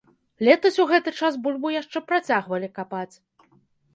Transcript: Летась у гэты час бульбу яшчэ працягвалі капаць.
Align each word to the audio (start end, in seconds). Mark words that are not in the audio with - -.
Летась 0.47 0.79
у 0.83 0.85
гэты 0.91 1.11
час 1.19 1.35
бульбу 1.43 1.73
яшчэ 1.81 2.03
працягвалі 2.11 2.67
капаць. 2.79 3.15